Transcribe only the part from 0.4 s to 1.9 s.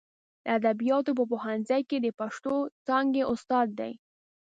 د ادبیاتو په پوهنځي